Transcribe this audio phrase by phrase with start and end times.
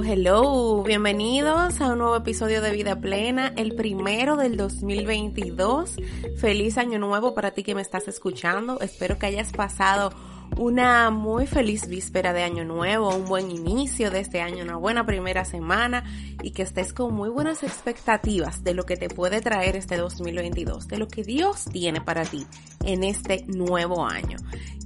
[0.00, 5.96] Hello, bienvenidos a un nuevo episodio de Vida Plena, el primero del 2022.
[6.38, 8.80] Feliz año nuevo para ti que me estás escuchando.
[8.80, 10.10] Espero que hayas pasado
[10.56, 15.06] una muy feliz víspera de año nuevo, un buen inicio de este año, una buena
[15.06, 16.04] primera semana
[16.42, 20.88] y que estés con muy buenas expectativas de lo que te puede traer este 2022,
[20.88, 22.46] de lo que Dios tiene para ti
[22.84, 24.36] en este nuevo año.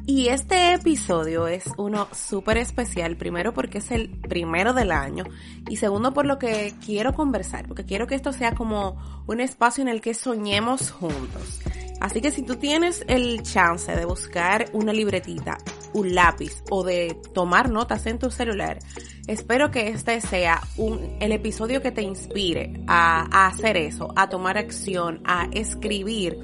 [0.09, 5.25] Y este episodio es uno súper especial, primero porque es el primero del año
[5.69, 9.83] y segundo por lo que quiero conversar, porque quiero que esto sea como un espacio
[9.83, 11.61] en el que soñemos juntos.
[12.07, 15.59] Así que si tú tienes el chance de buscar una libretita,
[15.93, 18.79] un lápiz o de tomar notas en tu celular,
[19.27, 24.29] espero que este sea un, el episodio que te inspire a, a hacer eso, a
[24.29, 26.39] tomar acción, a escribir.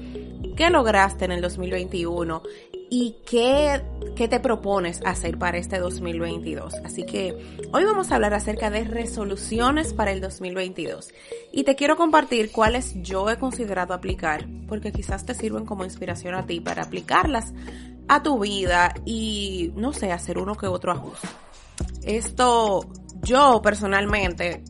[0.57, 2.43] Qué lograste en el 2021
[2.95, 3.81] y qué,
[4.15, 6.75] qué te propones hacer para este 2022.
[6.85, 7.33] Así que
[7.73, 11.09] hoy vamos a hablar acerca de resoluciones para el 2022
[11.51, 16.35] y te quiero compartir cuáles yo he considerado aplicar porque quizás te sirven como inspiración
[16.35, 17.51] a ti para aplicarlas
[18.07, 21.27] a tu vida y no sé, hacer uno que otro ajuste.
[22.03, 22.87] Esto
[23.23, 24.63] yo personalmente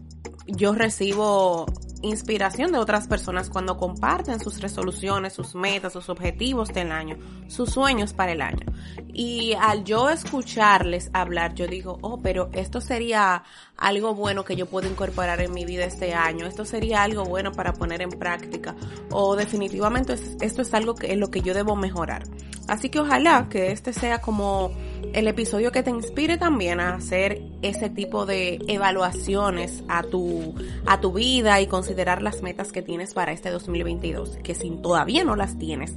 [0.48, 1.66] yo recibo
[2.04, 7.72] inspiración de otras personas cuando comparten sus resoluciones, sus metas, sus objetivos del año, sus
[7.72, 8.66] sueños para el año.
[9.14, 13.44] Y al yo escucharles hablar, yo digo, oh, pero esto sería
[13.78, 17.52] algo bueno que yo puedo incorporar en mi vida este año, esto sería algo bueno
[17.52, 18.76] para poner en práctica,
[19.12, 22.24] o definitivamente esto es algo que, en lo que yo debo mejorar.
[22.68, 24.72] Así que ojalá que este sea como
[25.14, 31.00] el episodio que te inspire también a hacer ese tipo de evaluaciones a tu, a
[31.00, 35.36] tu vida y considerar las metas que tienes para este 2022, que si todavía no
[35.36, 35.96] las tienes,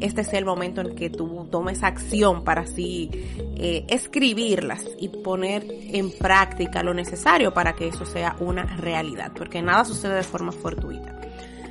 [0.00, 3.08] este es el momento en que tú tomes acción para así
[3.56, 9.62] eh, escribirlas y poner en práctica lo necesario para que eso sea una realidad, porque
[9.62, 11.20] nada sucede de forma fortuita.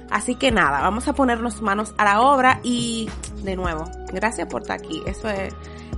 [0.10, 3.10] Así que nada, vamos a ponernos manos a la obra y
[3.44, 5.02] de nuevo, gracias por estar aquí.
[5.06, 5.54] Eso es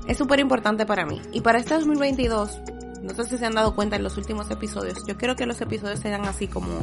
[0.08, 1.22] es súper importante para mí.
[1.32, 2.62] Y para este 2022,
[3.04, 5.60] no sé si se han dado cuenta en los últimos episodios, yo quiero que los
[5.62, 6.82] episodios sean así como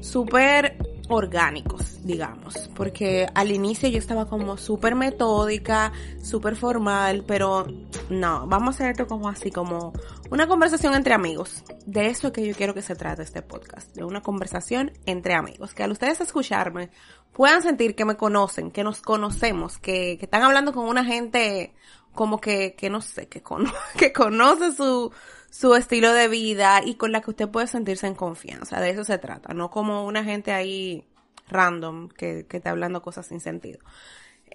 [0.00, 0.78] súper
[1.10, 7.66] orgánicos, digamos, porque al inicio yo estaba como súper metódica, súper formal, pero
[8.08, 9.92] no, vamos a hacer esto como así, como
[10.30, 11.64] una conversación entre amigos.
[11.84, 15.34] De eso es que yo quiero que se trate este podcast, de una conversación entre
[15.34, 16.90] amigos, que al ustedes escucharme
[17.32, 21.74] puedan sentir que me conocen, que nos conocemos, que, que están hablando con una gente
[22.14, 23.42] como que, que no sé, que,
[23.98, 25.12] que conoce su,
[25.50, 28.80] su estilo de vida y con la que usted puede sentirse en confianza.
[28.80, 31.04] De eso se trata, no como una gente ahí
[31.48, 33.80] random que, que está hablando cosas sin sentido.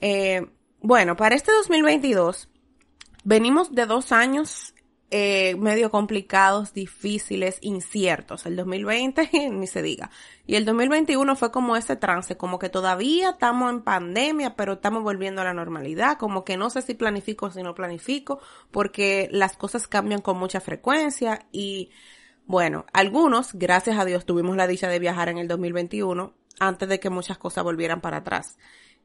[0.02, 0.46] Eh,
[0.82, 2.50] bueno, para este 2022
[3.24, 4.75] venimos de dos años
[5.12, 8.46] eh, medio complicados, difíciles, inciertos.
[8.46, 10.10] El 2020 ni se diga.
[10.48, 15.04] Y el 2021 fue como ese trance, como que todavía estamos en pandemia, pero estamos
[15.04, 18.40] volviendo a la normalidad, como que no sé si planifico o si no planifico,
[18.72, 21.92] porque las cosas cambian con mucha frecuencia y
[22.48, 27.00] bueno, algunos, gracias a Dios, tuvimos la dicha de viajar en el 2021 antes de
[27.00, 28.58] que muchas cosas volvieran para atrás.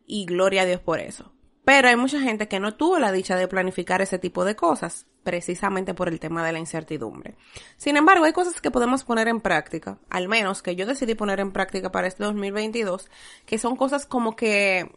[0.06, 1.32] Y gloria a Dios por eso.
[1.64, 5.06] Pero hay mucha gente que no tuvo la dicha de planificar ese tipo de cosas,
[5.22, 7.36] precisamente por el tema de la incertidumbre.
[7.76, 11.40] Sin embargo, hay cosas que podemos poner en práctica, al menos que yo decidí poner
[11.40, 13.10] en práctica para este 2022,
[13.44, 14.90] que son cosas como que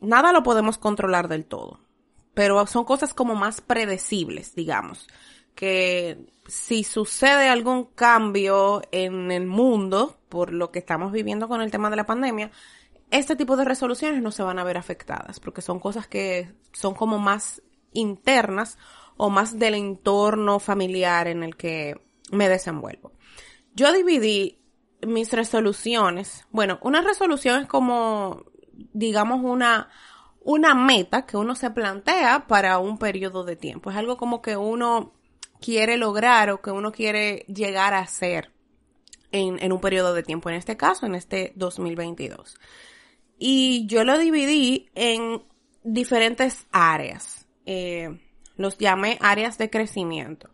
[0.00, 1.80] nada lo podemos controlar del todo,
[2.34, 5.08] pero son cosas como más predecibles, digamos,
[5.54, 11.70] que si sucede algún cambio en el mundo por lo que estamos viviendo con el
[11.70, 12.50] tema de la pandemia,
[13.10, 16.94] este tipo de resoluciones no se van a ver afectadas porque son cosas que son
[16.94, 17.62] como más
[17.92, 18.78] internas
[19.16, 22.00] o más del entorno familiar en el que
[22.30, 23.12] me desenvuelvo.
[23.74, 24.60] Yo dividí
[25.06, 26.46] mis resoluciones.
[26.50, 28.44] Bueno, una resolución es como,
[28.92, 29.88] digamos, una,
[30.42, 33.90] una meta que uno se plantea para un periodo de tiempo.
[33.90, 35.12] Es algo como que uno
[35.60, 38.52] quiere lograr o que uno quiere llegar a hacer
[39.32, 40.48] en, en un periodo de tiempo.
[40.48, 42.58] En este caso, en este 2022
[43.42, 45.42] y yo lo dividí en
[45.82, 47.46] diferentes áreas.
[47.64, 48.20] Eh,
[48.56, 50.50] los llamé áreas de crecimiento.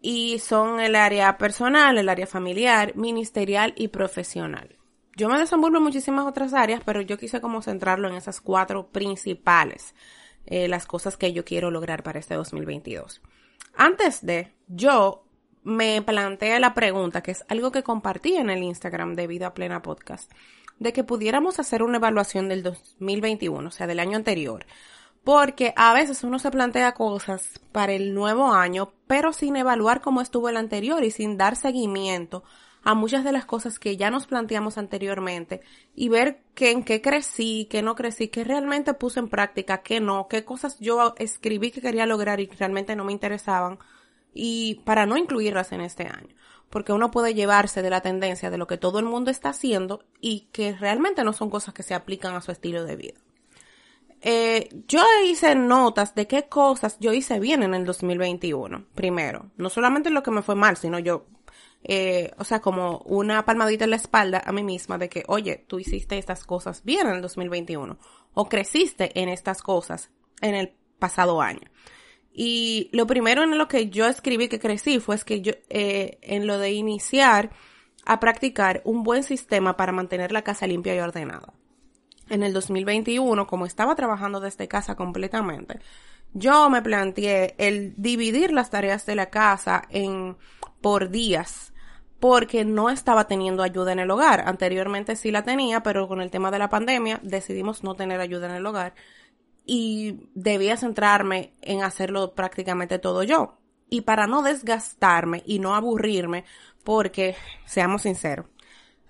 [0.00, 4.76] Y son el área personal, el área familiar, ministerial y profesional.
[5.16, 8.86] Yo me desenvuelvo en muchísimas otras áreas, pero yo quise como centrarlo en esas cuatro
[8.86, 9.96] principales,
[10.44, 13.20] eh, las cosas que yo quiero lograr para este 2022.
[13.74, 15.24] Antes de, yo
[15.64, 19.82] me planteé la pregunta, que es algo que compartí en el Instagram de Vida Plena
[19.82, 20.30] Podcast
[20.78, 24.66] de que pudiéramos hacer una evaluación del 2021, o sea, del año anterior,
[25.24, 30.20] Porque a veces uno se plantea cosas para el nuevo año, pero sin evaluar cómo
[30.20, 32.44] estuvo el anterior y sin dar seguimiento
[32.86, 35.60] a muchas de las cosas que ya nos planteamos anteriormente
[35.96, 39.98] y ver que en qué crecí, qué no crecí, qué realmente puse en práctica, qué
[40.00, 43.80] no, qué cosas yo escribí que quería lograr y realmente no me interesaban
[44.32, 46.36] y para no incluirlas en este año.
[46.70, 50.04] Porque uno puede llevarse de la tendencia de lo que todo el mundo está haciendo
[50.20, 53.14] y que realmente no son cosas que se aplican a su estilo de vida.
[54.20, 58.86] Eh, yo hice notas de qué cosas yo hice bien en el 2021.
[58.94, 61.26] Primero, no solamente lo que me fue mal, sino yo,
[61.84, 65.64] eh, o sea, como una palmadita en la espalda a mí misma de que, oye,
[65.68, 67.98] tú hiciste estas cosas bien en el 2021
[68.34, 70.10] o creciste en estas cosas
[70.40, 71.68] en el pasado año.
[72.38, 76.46] Y lo primero en lo que yo escribí que crecí fue que yo, eh, en
[76.46, 77.48] lo de iniciar
[78.04, 81.54] a practicar un buen sistema para mantener la casa limpia y ordenada.
[82.28, 85.80] En el 2021, como estaba trabajando desde casa completamente,
[86.34, 90.36] yo me planteé el dividir las tareas de la casa en
[90.82, 91.72] por días
[92.20, 94.42] porque no estaba teniendo ayuda en el hogar.
[94.46, 98.50] Anteriormente sí la tenía, pero con el tema de la pandemia decidimos no tener ayuda
[98.50, 98.92] en el hogar
[99.66, 103.58] y debía centrarme en hacerlo prácticamente todo yo.
[103.90, 106.44] Y para no desgastarme y no aburrirme,
[106.84, 107.36] porque,
[107.66, 108.46] seamos sinceros,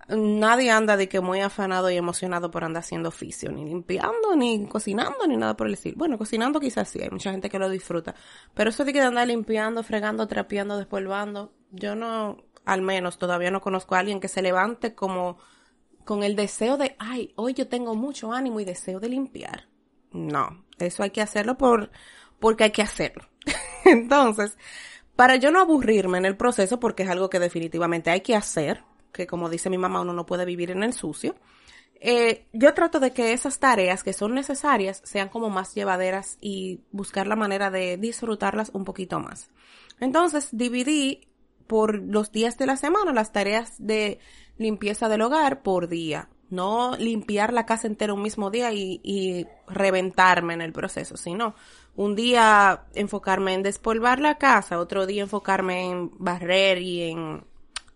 [0.08, 4.66] nadie anda de que muy afanado y emocionado por andar haciendo oficio, ni limpiando, ni
[4.66, 5.96] cocinando, ni nada por el estilo.
[5.98, 8.14] Bueno, cocinando quizás sí, hay mucha gente que lo disfruta.
[8.54, 13.60] Pero eso de que andar limpiando, fregando, trapeando, despolvando, yo no, al menos todavía no
[13.60, 15.38] conozco a alguien que se levante como
[16.04, 19.68] con el deseo de, ay, hoy yo tengo mucho ánimo y deseo de limpiar.
[20.16, 21.90] No, eso hay que hacerlo por,
[22.40, 23.28] porque hay que hacerlo.
[23.84, 24.56] Entonces,
[25.14, 28.82] para yo no aburrirme en el proceso, porque es algo que definitivamente hay que hacer,
[29.12, 31.36] que como dice mi mamá, uno no puede vivir en el sucio,
[32.00, 36.80] eh, yo trato de que esas tareas que son necesarias sean como más llevaderas y
[36.92, 39.50] buscar la manera de disfrutarlas un poquito más.
[40.00, 41.28] Entonces, dividí
[41.66, 44.18] por los días de la semana las tareas de
[44.56, 49.46] limpieza del hogar por día no limpiar la casa entera un mismo día y, y,
[49.68, 51.54] reventarme en el proceso, sino
[51.96, 57.44] un día enfocarme en despolvar la casa, otro día enfocarme en barrer y en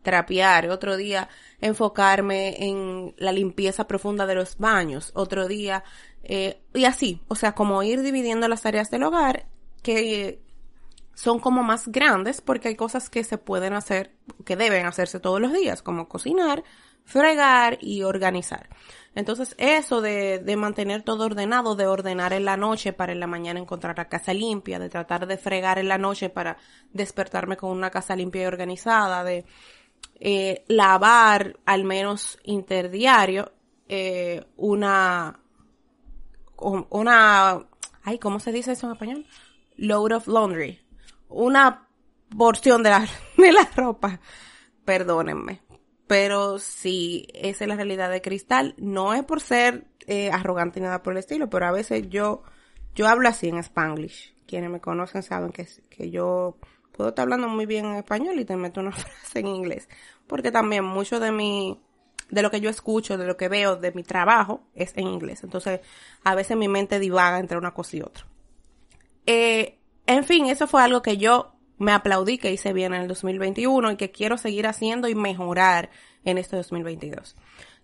[0.02, 1.28] trapear, otro día
[1.60, 5.84] enfocarme en la limpieza profunda de los baños, otro día,
[6.22, 9.46] eh, y así, o sea, como ir dividiendo las tareas del hogar
[9.82, 10.42] que
[11.14, 14.14] son como más grandes porque hay cosas que se pueden hacer,
[14.44, 16.64] que deben hacerse todos los días, como cocinar,
[17.10, 18.68] fregar y organizar.
[19.14, 23.26] Entonces, eso de, de mantener todo ordenado, de ordenar en la noche para en la
[23.26, 26.56] mañana encontrar la casa limpia, de tratar de fregar en la noche para
[26.92, 29.44] despertarme con una casa limpia y organizada, de
[30.20, 33.52] eh, lavar al menos interdiario
[33.88, 35.40] eh, una,
[36.58, 37.66] una,
[38.04, 39.26] ay, ¿cómo se dice eso en español?
[39.76, 40.80] Load of laundry.
[41.28, 41.88] Una
[42.36, 44.20] porción de la, de la ropa.
[44.84, 45.69] Perdónenme
[46.10, 48.74] pero si esa es la realidad de Cristal.
[48.78, 52.42] No es por ser eh, arrogante ni nada por el estilo, pero a veces yo,
[52.96, 54.34] yo hablo así en Spanglish.
[54.44, 56.56] Quienes me conocen saben que, que yo
[56.90, 59.88] puedo estar hablando muy bien en español y te meto una frase en inglés.
[60.26, 61.80] Porque también mucho de mi,
[62.28, 65.44] de lo que yo escucho, de lo que veo, de mi trabajo, es en inglés.
[65.44, 65.78] Entonces,
[66.24, 68.26] a veces mi mente divaga entre una cosa y otra.
[69.26, 73.08] Eh, en fin, eso fue algo que yo me aplaudí que hice bien en el
[73.08, 75.88] 2021 y que quiero seguir haciendo y mejorar
[76.24, 77.34] en este 2022.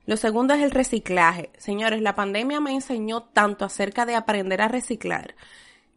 [0.04, 1.50] Lo segundo es el reciclaje.
[1.56, 5.34] Señores, la pandemia me enseñó tanto acerca de aprender a reciclar,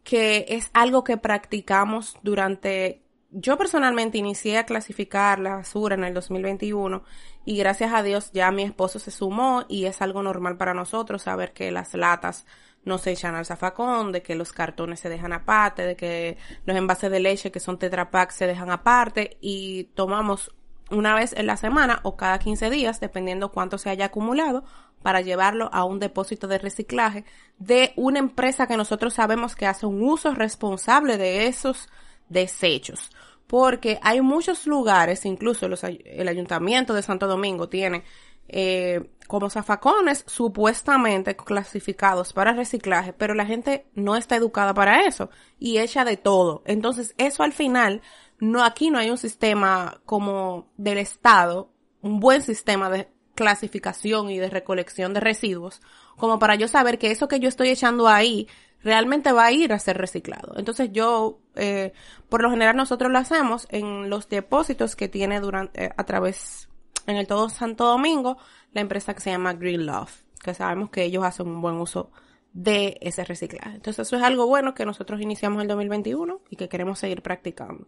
[0.05, 3.03] que es algo que practicamos durante...
[3.31, 7.03] Yo personalmente inicié a clasificar la basura en el 2021
[7.43, 11.23] y gracias a Dios ya mi esposo se sumó y es algo normal para nosotros
[11.23, 12.47] saber que las latas
[12.85, 16.75] no se echan al zafacón, de que los cartones se dejan aparte, de que los
[16.75, 20.51] envases de leche que son Tetra Pak se dejan aparte y tomamos
[20.91, 24.63] una vez en la semana o cada 15 días, dependiendo cuánto se haya acumulado,
[25.01, 27.23] para llevarlo a un depósito de reciclaje
[27.57, 31.89] de una empresa que nosotros sabemos que hace un uso responsable de esos
[32.27, 33.11] desechos.
[33.47, 38.03] Porque hay muchos lugares, incluso el ayuntamiento de Santo Domingo tiene
[38.49, 45.29] eh, como zafacones supuestamente clasificados para reciclaje, pero la gente no está educada para eso
[45.59, 46.63] y echa de todo.
[46.65, 48.01] Entonces, eso al final,
[48.39, 54.39] no, aquí no hay un sistema como del Estado, un buen sistema de clasificación y
[54.39, 55.81] de recolección de residuos,
[56.17, 58.47] como para yo saber que eso que yo estoy echando ahí
[58.81, 60.53] realmente va a ir a ser reciclado.
[60.57, 61.93] Entonces yo, eh,
[62.29, 66.68] por lo general nosotros lo hacemos en los depósitos que tiene durante, a través
[67.09, 68.37] en el todo Santo Domingo
[68.71, 72.11] la empresa que se llama Green Love, que sabemos que ellos hacen un buen uso
[72.53, 73.75] de ese reciclaje.
[73.75, 77.87] Entonces eso es algo bueno que nosotros iniciamos el 2021 y que queremos seguir practicando.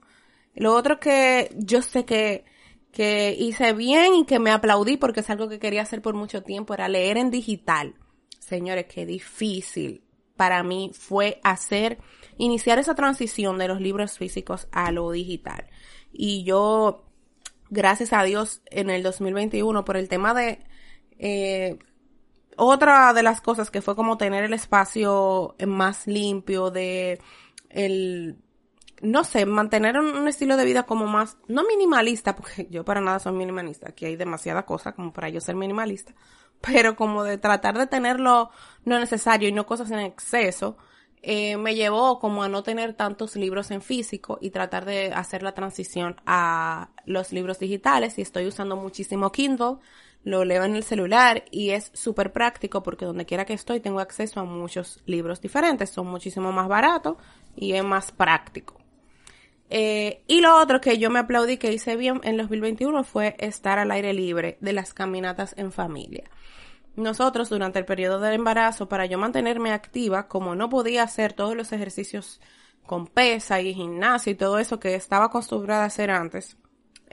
[0.53, 2.45] Lo otro que yo sé que,
[2.91, 6.43] que hice bien y que me aplaudí porque es algo que quería hacer por mucho
[6.43, 7.95] tiempo era leer en digital.
[8.39, 10.03] Señores, qué difícil
[10.35, 11.99] para mí fue hacer,
[12.37, 15.67] iniciar esa transición de los libros físicos a lo digital.
[16.11, 17.10] Y yo,
[17.71, 20.59] gracias a Dios, en el 2021, por el tema de
[21.17, 21.79] eh,
[22.57, 27.19] otra de las cosas que fue como tener el espacio más limpio, de
[27.69, 28.37] el,
[29.01, 33.19] no sé, mantener un, estilo de vida como más, no minimalista, porque yo para nada
[33.19, 36.13] soy minimalista, aquí hay demasiada cosa como para yo ser minimalista,
[36.59, 38.51] pero como de tratar de tenerlo
[38.85, 40.77] no necesario y no cosas en exceso,
[41.21, 45.43] eh, me llevó como a no tener tantos libros en físico y tratar de hacer
[45.43, 49.77] la transición a los libros digitales y estoy usando muchísimo Kindle
[50.23, 53.99] lo leo en el celular y es súper práctico porque donde quiera que estoy tengo
[53.99, 57.17] acceso a muchos libros diferentes, son muchísimo más baratos
[57.55, 58.79] y es más práctico.
[59.69, 63.79] Eh, y lo otro que yo me aplaudí que hice bien en 2021 fue estar
[63.79, 66.29] al aire libre de las caminatas en familia.
[66.95, 71.55] Nosotros durante el periodo del embarazo, para yo mantenerme activa, como no podía hacer todos
[71.55, 72.41] los ejercicios
[72.85, 76.57] con pesa y gimnasio y todo eso que estaba acostumbrada a hacer antes,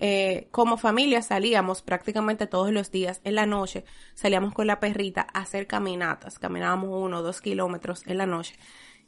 [0.00, 5.26] eh, como familia salíamos prácticamente todos los días en la noche, salíamos con la perrita
[5.32, 8.56] a hacer caminatas, caminábamos uno o dos kilómetros en la noche.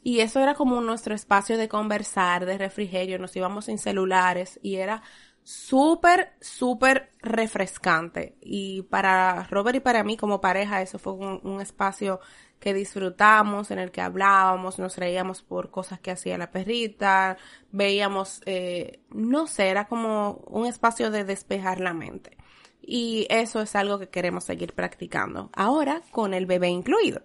[0.03, 4.75] Y eso era como nuestro espacio de conversar, de refrigerio, nos íbamos sin celulares y
[4.77, 5.03] era
[5.43, 8.35] súper, súper refrescante.
[8.41, 12.19] Y para Robert y para mí como pareja eso fue un espacio
[12.61, 17.35] que disfrutamos, en el que hablábamos, nos reíamos por cosas que hacía la perrita,
[17.71, 22.37] veíamos, eh, no sé, era como un espacio de despejar la mente.
[22.79, 25.49] Y eso es algo que queremos seguir practicando.
[25.53, 27.23] Ahora con el bebé incluido.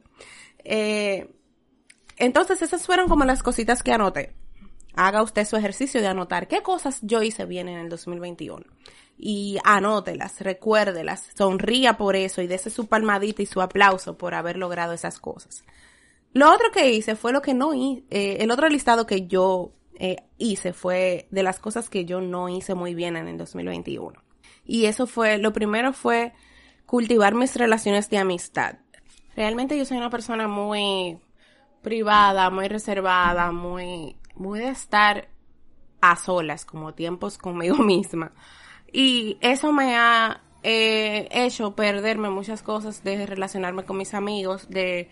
[0.65, 1.31] Eh,
[2.17, 4.35] entonces esas fueron como las cositas que anoté.
[4.97, 8.65] Haga usted su ejercicio de anotar qué cosas yo hice bien en el 2021
[9.19, 14.57] y anótelas, recuérdelas, sonría por eso y dése su palmadita y su aplauso por haber
[14.57, 15.65] logrado esas cosas.
[16.33, 19.73] Lo otro que hice fue lo que no hice, eh, el otro listado que yo
[19.99, 24.23] eh, hice fue de las cosas que yo no hice muy bien en el 2021.
[24.65, 26.35] Y eso fue, lo primero fue
[26.85, 28.77] cultivar mis relaciones de amistad.
[29.35, 31.19] Realmente yo soy una persona muy
[31.83, 35.29] privada, muy reservada, muy, muy de estar
[36.01, 38.33] a solas, como tiempos conmigo misma.
[38.93, 45.11] Y eso me ha eh, hecho perderme muchas cosas de relacionarme con mis amigos, de,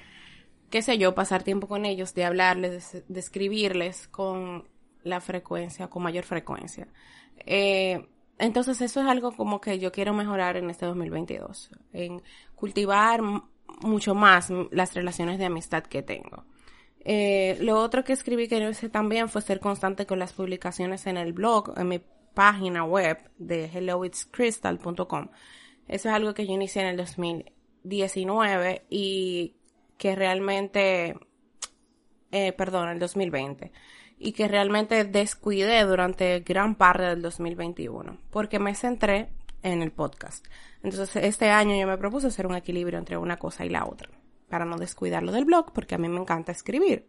[0.71, 4.69] qué sé yo, pasar tiempo con ellos, de hablarles, de, escribirles con
[5.03, 6.89] la frecuencia, con mayor frecuencia.
[7.47, 12.23] Eh, entonces eso es algo como que yo quiero mejorar en este 2022, en
[12.55, 13.21] cultivar
[13.81, 16.45] mucho más las relaciones de amistad que tengo.
[17.05, 21.07] Eh, lo otro que escribí que yo hice también fue ser constante con las publicaciones
[21.07, 22.01] en el blog, en mi
[22.33, 25.29] página web de helloitscrystal.com.
[25.87, 29.55] Eso es algo que yo inicié en el 2019 y
[29.99, 31.15] que realmente,
[32.33, 33.71] eh, perdón, el 2020
[34.19, 39.29] y que realmente descuidé durante gran parte del 2021 porque me centré
[39.63, 40.47] en el podcast.
[40.83, 44.09] Entonces este año yo me propuse hacer un equilibrio entre una cosa y la otra
[44.49, 47.09] para no descuidarlo del blog porque a mí me encanta escribir.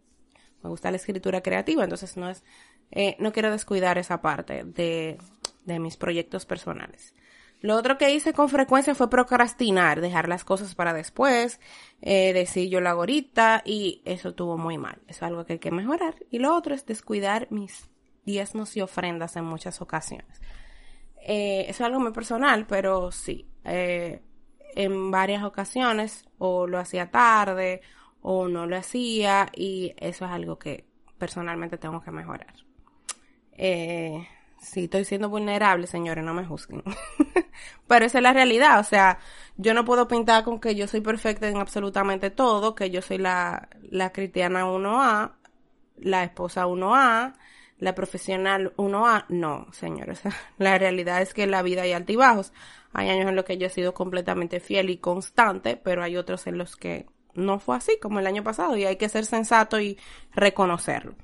[0.63, 2.44] Me gusta la escritura creativa, entonces no es
[2.92, 5.18] eh, no quiero descuidar esa parte de,
[5.65, 7.13] de mis proyectos personales.
[7.62, 11.60] Lo otro que hice con frecuencia fue procrastinar, dejar las cosas para después,
[12.01, 15.01] eh, decir yo lo hago ahorita y eso tuvo muy mal.
[15.08, 16.15] Es algo que hay que mejorar.
[16.30, 17.89] Y lo otro es descuidar mis
[18.24, 20.42] diezmos y ofrendas en muchas ocasiones.
[21.22, 23.48] Eh, eso es algo muy personal, pero sí.
[23.63, 24.22] Eh,
[24.75, 27.82] en varias ocasiones o lo hacía tarde
[28.22, 30.86] o no lo hacía y eso es algo que
[31.17, 32.53] personalmente tengo que mejorar.
[33.53, 34.27] Eh,
[34.60, 36.84] sí, estoy siendo vulnerable, señores, no me juzguen.
[37.88, 39.20] Pero esa es la realidad, o sea,
[39.58, 43.17] yo no puedo pintar con que yo soy perfecta en absolutamente todo, que yo soy
[43.17, 45.32] la, la cristiana 1A,
[45.98, 47.36] la esposa 1A,
[47.77, 49.25] la profesional 1A.
[49.29, 50.22] No, señores,
[50.58, 52.53] la realidad es que la vida hay altibajos.
[52.94, 56.48] Hay años en los que yo he sido completamente fiel y constante, pero hay otros
[56.48, 59.79] en los que no fue así, como el año pasado, y hay que ser sensato
[59.82, 59.98] y
[60.34, 61.15] reconocerlo.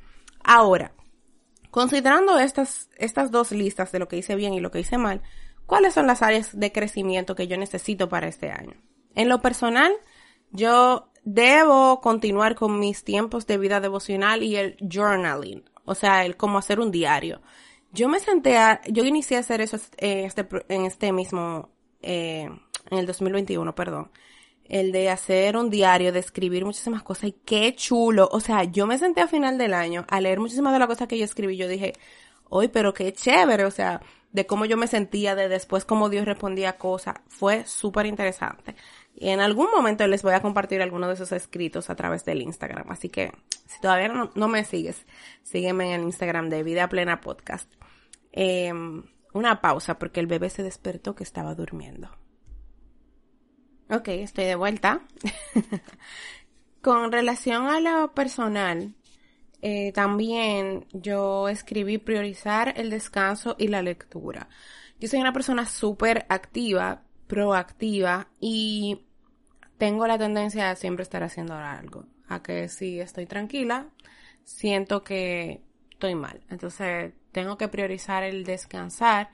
[0.43, 0.91] Ahora,
[1.71, 5.21] Considerando estas, estas dos listas de lo que hice bien y lo que hice mal,
[5.65, 8.73] ¿cuáles son las áreas de crecimiento que yo necesito para este año?
[9.15, 9.93] En lo personal,
[10.51, 16.37] yo debo continuar con mis tiempos de vida devocional y el journaling, o sea, el
[16.37, 17.41] cómo hacer un diario.
[17.91, 21.69] Yo me senté a, yo inicié a hacer eso en este, en este mismo,
[22.01, 22.49] eh,
[22.89, 24.11] en el 2021, perdón.
[24.65, 28.29] el de hacer un diario, de escribir muchísimas cosas y qué chulo.
[28.31, 31.07] O sea, yo me senté a final del año a leer muchísimas de las cosas
[31.09, 31.57] que yo escribí.
[31.57, 31.93] Yo dije,
[32.49, 33.65] hoy, pero qué chévere.
[33.65, 37.15] O sea, de cómo yo me sentía, de después cómo Dios respondía cosas.
[37.27, 38.75] Fue súper interesante.
[39.21, 42.41] Y en algún momento les voy a compartir algunos de esos escritos a través del
[42.41, 42.89] Instagram.
[42.89, 43.31] Así que
[43.67, 45.05] si todavía no, me sigues,
[45.43, 47.71] sígueme en el Instagram de Vida Plena Podcast.
[48.31, 52.09] Em, una pausa porque el bebé se despertó que estaba durmiendo.
[53.91, 55.01] Ok, estoy de vuelta.
[56.81, 58.95] Con relación a lo personal,
[59.61, 64.49] eh, también yo escribí priorizar el descanso y la lectura.
[64.99, 69.05] Yo soy una persona súper activa, proactiva y
[69.81, 72.05] tengo la tendencia a siempre estar haciendo algo.
[72.27, 73.87] A que si estoy tranquila,
[74.43, 76.39] siento que estoy mal.
[76.51, 79.31] Entonces tengo que priorizar el descansar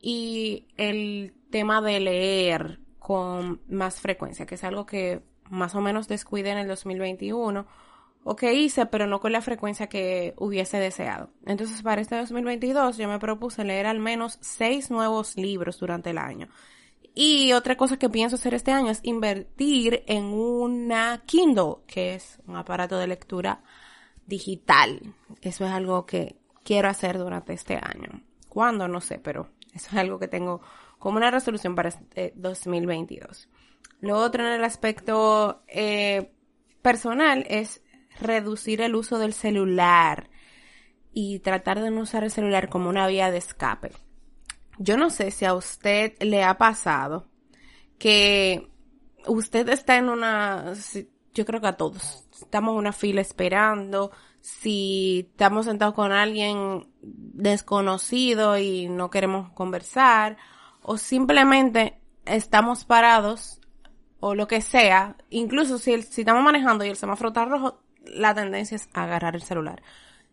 [0.00, 6.06] y el tema de leer con más frecuencia, que es algo que más o menos
[6.06, 7.66] descuide en el 2021
[8.22, 11.30] o que hice, pero no con la frecuencia que hubiese deseado.
[11.46, 16.18] Entonces, para este 2022 yo me propuse leer al menos seis nuevos libros durante el
[16.18, 16.46] año.
[17.14, 22.38] Y otra cosa que pienso hacer este año es invertir en una Kindle, que es
[22.46, 23.62] un aparato de lectura
[24.26, 25.00] digital.
[25.42, 28.22] Eso es algo que quiero hacer durante este año.
[28.48, 28.88] ¿Cuándo?
[28.88, 30.60] No sé, pero eso es algo que tengo
[30.98, 33.48] como una resolución para este 2022.
[34.00, 36.32] Lo otro en el aspecto eh,
[36.82, 37.82] personal es
[38.20, 40.30] reducir el uso del celular
[41.12, 43.92] y tratar de no usar el celular como una vía de escape.
[44.82, 47.26] Yo no sé si a usted le ha pasado
[47.98, 48.66] que
[49.26, 50.72] usted está en una,
[51.34, 54.10] yo creo que a todos, estamos en una fila esperando,
[54.40, 60.38] si estamos sentados con alguien desconocido y no queremos conversar,
[60.80, 63.60] o simplemente estamos parados
[64.18, 68.76] o lo que sea, incluso si, estamos manejando y el semáforo está rojo, la tendencia
[68.76, 69.82] es agarrar el celular.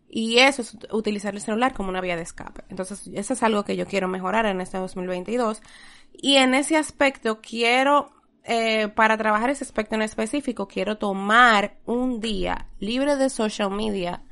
[0.08, 2.64] Y eso es utilizar el celular como una vía de escape.
[2.70, 5.60] Entonces, eso es algo que yo quiero mejorar en este 2022.
[6.12, 8.10] Y en ese aspecto quiero,
[8.44, 14.22] eh, para trabajar ese aspecto en específico, quiero tomar un día libre de social media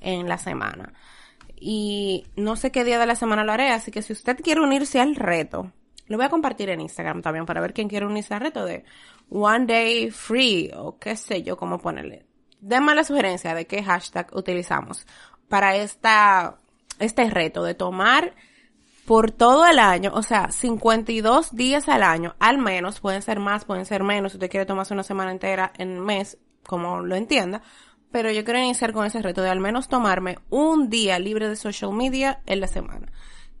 [0.00, 0.92] en la semana.
[1.56, 4.60] Y no sé qué día de la semana lo haré, así que si usted quiere
[4.60, 5.72] unirse al reto,
[6.06, 8.84] lo voy a compartir en Instagram también para ver quién quiere unirse al reto de
[9.30, 12.26] One Day Free o qué sé yo cómo ponerle
[12.64, 15.06] denme la sugerencia de qué hashtag utilizamos
[15.48, 16.56] para esta,
[16.98, 18.34] este reto de tomar
[19.04, 23.66] por todo el año, o sea, 52 días al año, al menos, pueden ser más,
[23.66, 27.60] pueden ser menos, si usted quiere tomarse una semana entera en mes, como lo entienda,
[28.10, 31.56] pero yo quiero iniciar con ese reto de al menos tomarme un día libre de
[31.56, 33.12] social media en la semana.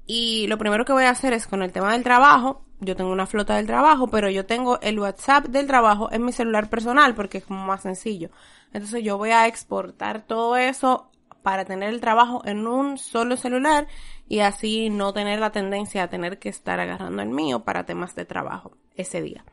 [0.06, 2.62] Y lo primero que voy a hacer es con el tema del trabajo.
[2.80, 6.32] Yo tengo una flota del trabajo, pero yo tengo el WhatsApp del trabajo en mi
[6.32, 8.30] celular personal porque es como más sencillo.
[8.74, 11.10] Entonces yo voy a exportar todo eso
[11.42, 13.86] para tener el trabajo en un solo celular
[14.28, 18.14] y así no tener la tendencia a tener que estar agarrando el mío para temas
[18.14, 19.44] de trabajo ese día.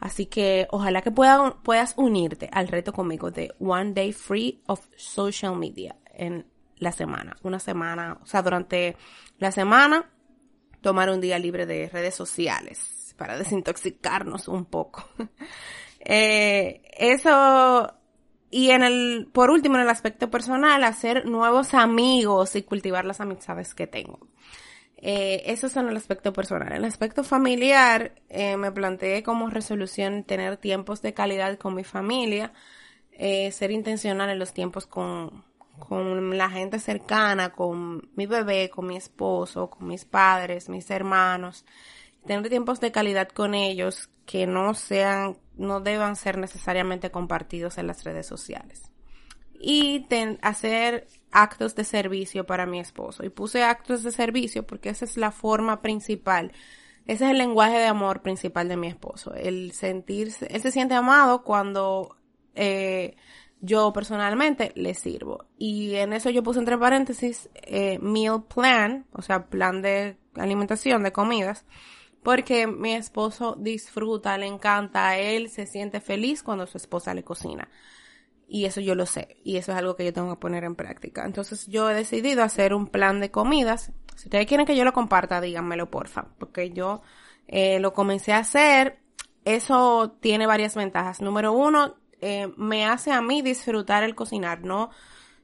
[0.00, 5.56] Así que ojalá que puedas unirte al reto conmigo de One Day Free of Social
[5.56, 7.36] Media en la semana.
[7.42, 8.96] Una semana, o sea, durante
[9.38, 10.10] la semana,
[10.80, 15.08] tomar un día libre de redes sociales para desintoxicarnos un poco.
[16.00, 17.97] eh, eso,
[18.50, 23.20] y en el, por último, en el aspecto personal, hacer nuevos amigos y cultivar las
[23.20, 24.20] amistades que tengo.
[25.00, 26.68] Eh, eso es en el aspecto personal.
[26.68, 31.84] En el aspecto familiar, eh, me planteé como resolución tener tiempos de calidad con mi
[31.84, 32.52] familia,
[33.12, 35.44] eh, ser intencional en los tiempos con,
[35.78, 41.64] con la gente cercana, con mi bebé, con mi esposo, con mis padres, mis hermanos,
[42.26, 47.86] tener tiempos de calidad con ellos que no sean, no deban ser necesariamente compartidos en
[47.86, 48.90] las redes sociales.
[49.60, 50.06] Y
[50.40, 53.24] hacer actos de servicio para mi esposo.
[53.24, 56.52] Y puse actos de servicio porque esa es la forma principal.
[57.06, 59.34] Ese es el lenguaje de amor principal de mi esposo.
[59.34, 62.16] El sentirse, él se siente amado cuando
[62.54, 63.16] eh,
[63.60, 65.46] yo personalmente le sirvo.
[65.56, 71.02] Y en eso yo puse entre paréntesis eh, meal plan, o sea, plan de alimentación,
[71.02, 71.64] de comidas,
[72.22, 77.68] porque mi esposo disfruta, le encanta, él se siente feliz cuando su esposa le cocina.
[78.48, 80.74] Y eso yo lo sé, y eso es algo que yo tengo que poner en
[80.74, 81.24] práctica.
[81.24, 83.92] Entonces yo he decidido hacer un plan de comidas.
[84.16, 87.02] Si ustedes quieren que yo lo comparta, díganmelo porfa, porque yo
[87.46, 89.00] eh, lo comencé a hacer.
[89.44, 91.20] Eso tiene varias ventajas.
[91.20, 94.90] Número uno, eh, me hace a mí disfrutar el cocinar, no,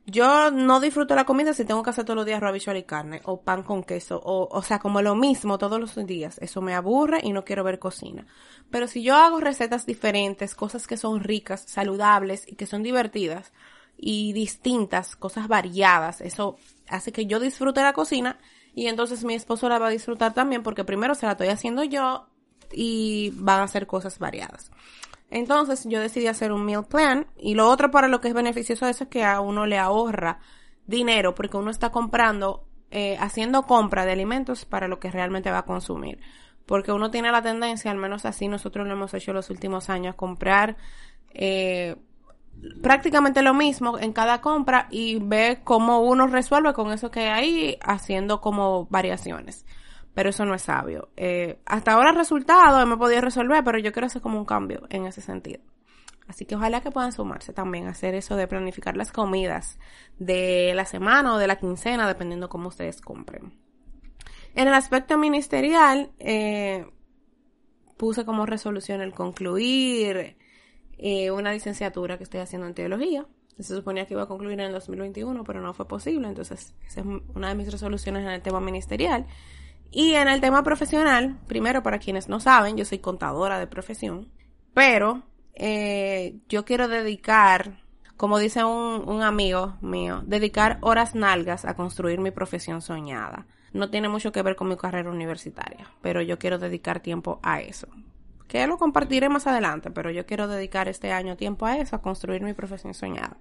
[0.06, 3.22] yo no disfruto la comida si tengo que hacer todos los días arroz, y carne,
[3.24, 6.38] o pan con queso, o, o sea, como lo mismo todos los días.
[6.38, 8.26] Eso me aburre y no quiero ver cocina.
[8.70, 13.52] Pero si yo hago recetas diferentes, cosas que son ricas, saludables y que son divertidas
[13.96, 16.56] y distintas, cosas variadas, eso
[16.88, 18.38] hace que yo disfrute la cocina
[18.74, 21.84] y entonces mi esposo la va a disfrutar también porque primero se la estoy haciendo
[21.84, 22.26] yo
[22.72, 24.70] y van a ser cosas variadas.
[25.30, 28.86] Entonces yo decidí hacer un meal plan y lo otro para lo que es beneficioso
[28.86, 30.38] eso es que a uno le ahorra
[30.86, 35.58] dinero porque uno está comprando, eh, haciendo compra de alimentos para lo que realmente va
[35.58, 36.20] a consumir.
[36.66, 40.14] Porque uno tiene la tendencia, al menos así nosotros lo hemos hecho los últimos años,
[40.14, 40.76] comprar
[41.30, 41.96] eh,
[42.82, 47.78] prácticamente lo mismo en cada compra y ve cómo uno resuelve con eso que hay
[47.82, 49.66] haciendo como variaciones
[50.14, 51.10] pero eso no es sabio.
[51.16, 54.82] Eh, hasta ahora el resultado me podido resolver, pero yo quiero hacer como un cambio
[54.90, 55.60] en ese sentido.
[56.26, 59.78] Así que ojalá que puedan sumarse también a hacer eso de planificar las comidas
[60.18, 63.52] de la semana o de la quincena, dependiendo cómo ustedes compren.
[64.54, 66.86] En el aspecto ministerial, eh,
[67.96, 70.36] puse como resolución el concluir
[70.96, 73.26] eh, una licenciatura que estoy haciendo en teología.
[73.58, 76.26] Se suponía que iba a concluir en el 2021, pero no fue posible.
[76.26, 79.26] Entonces, esa es una de mis resoluciones en el tema ministerial.
[79.96, 84.28] Y en el tema profesional, primero para quienes no saben, yo soy contadora de profesión,
[84.74, 85.22] pero
[85.54, 87.80] eh, yo quiero dedicar,
[88.16, 93.46] como dice un, un amigo mío, dedicar horas nalgas a construir mi profesión soñada.
[93.72, 97.60] No tiene mucho que ver con mi carrera universitaria, pero yo quiero dedicar tiempo a
[97.60, 97.86] eso.
[98.48, 102.02] Que lo compartiré más adelante, pero yo quiero dedicar este año tiempo a eso, a
[102.02, 103.36] construir mi profesión soñada.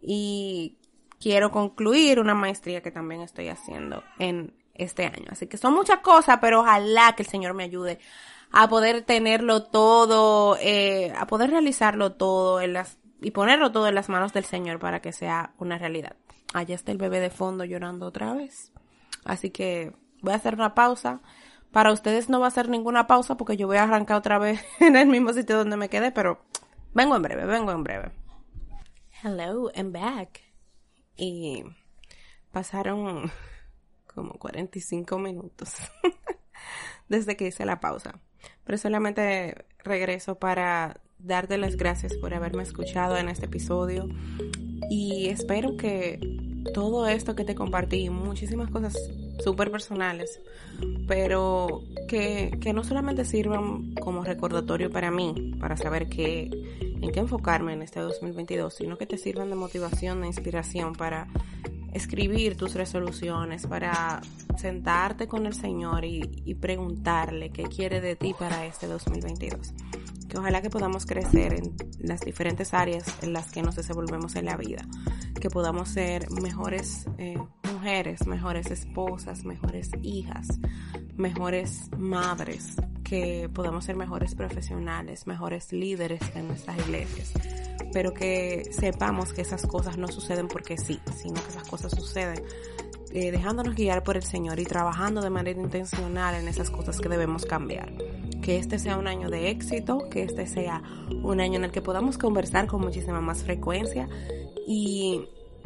[0.00, 0.78] Y
[1.20, 5.26] quiero concluir una maestría que también estoy haciendo en este año.
[5.30, 7.98] Así que son muchas cosas, pero ojalá que el Señor me ayude
[8.52, 13.94] a poder tenerlo todo, eh, a poder realizarlo todo en las, y ponerlo todo en
[13.94, 16.16] las manos del Señor para que sea una realidad.
[16.54, 18.72] Allá está el bebé de fondo llorando otra vez.
[19.24, 21.20] Así que voy a hacer una pausa.
[21.72, 24.64] Para ustedes no va a ser ninguna pausa porque yo voy a arrancar otra vez
[24.80, 26.40] en el mismo sitio donde me quedé, pero
[26.94, 28.12] vengo en breve, vengo en breve.
[29.22, 30.40] Hello, I'm back.
[31.16, 31.64] Y
[32.52, 33.30] pasaron
[34.16, 35.74] como 45 minutos
[37.08, 38.18] desde que hice la pausa.
[38.64, 44.08] Pero solamente regreso para darte las gracias por haberme escuchado en este episodio
[44.90, 46.18] y espero que
[46.74, 48.96] todo esto que te compartí, muchísimas cosas
[49.42, 50.40] súper personales,
[51.06, 56.50] pero que, que, no solamente sirvan como recordatorio para mí, para saber que,
[57.00, 61.28] en qué enfocarme en este 2022, sino que te sirvan de motivación, de inspiración para
[61.92, 64.20] escribir tus resoluciones, para
[64.56, 69.74] sentarte con el Señor y, preguntarle qué quiere de ti para este 2022.
[70.28, 74.46] Que ojalá que podamos crecer en las diferentes áreas en las que nos desenvolvemos en
[74.46, 74.82] la vida.
[75.40, 77.38] Que podamos ser mejores eh,
[77.72, 80.48] mujeres, mejores esposas, mejores hijas,
[81.16, 82.76] mejores madres.
[83.08, 87.32] Que podamos ser mejores profesionales, mejores líderes en nuestras iglesias
[87.92, 92.42] pero que sepamos que esas cosas no suceden porque sí, sino que esas cosas suceden
[93.12, 97.08] eh, dejándonos guiar por el Señor y trabajando de manera intencional en esas cosas que
[97.08, 97.90] debemos cambiar.
[98.42, 100.82] Que este sea un año de éxito, que este sea
[101.22, 104.08] un año en el que podamos conversar con muchísima más frecuencia
[104.66, 105.24] y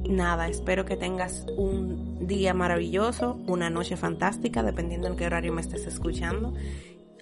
[0.08, 5.62] nada, espero que tengas un día maravilloso, una noche fantástica, dependiendo en qué horario me
[5.62, 6.54] estés escuchando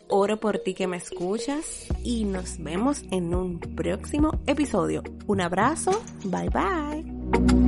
[0.08, 5.02] oro por ti que me escuchas y nos vemos en un próximo episodio.
[5.26, 7.67] Un abrazo, bye bye.